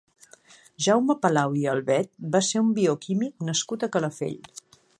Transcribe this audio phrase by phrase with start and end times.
[0.85, 4.41] Jaume Palau i Albet va ser un bioquímic nascut a Calafell.